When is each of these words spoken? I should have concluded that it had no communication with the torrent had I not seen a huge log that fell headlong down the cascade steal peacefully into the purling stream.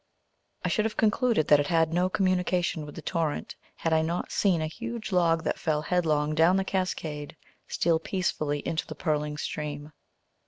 I 0.65 0.69
should 0.69 0.85
have 0.85 0.97
concluded 0.97 1.47
that 1.49 1.59
it 1.59 1.67
had 1.67 1.93
no 1.93 2.09
communication 2.09 2.87
with 2.87 2.95
the 2.95 3.03
torrent 3.03 3.55
had 3.75 3.93
I 3.93 4.01
not 4.01 4.31
seen 4.31 4.59
a 4.59 4.65
huge 4.65 5.11
log 5.11 5.43
that 5.43 5.59
fell 5.59 5.83
headlong 5.83 6.33
down 6.33 6.57
the 6.57 6.63
cascade 6.65 7.37
steal 7.67 7.99
peacefully 7.99 8.61
into 8.65 8.87
the 8.87 8.95
purling 8.95 9.37
stream. 9.37 9.91